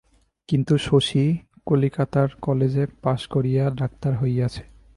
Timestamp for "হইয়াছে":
4.17-4.63